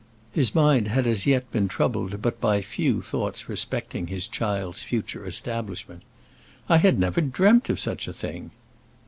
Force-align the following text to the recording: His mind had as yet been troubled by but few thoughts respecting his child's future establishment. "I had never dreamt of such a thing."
His 0.31 0.55
mind 0.55 0.87
had 0.87 1.05
as 1.05 1.27
yet 1.27 1.51
been 1.51 1.67
troubled 1.67 2.23
by 2.23 2.31
but 2.31 2.65
few 2.65 3.03
thoughts 3.03 3.47
respecting 3.47 4.07
his 4.07 4.27
child's 4.27 4.81
future 4.81 5.27
establishment. 5.27 6.01
"I 6.67 6.77
had 6.77 6.97
never 6.97 7.21
dreamt 7.21 7.69
of 7.69 7.79
such 7.79 8.07
a 8.07 8.13
thing." 8.13 8.49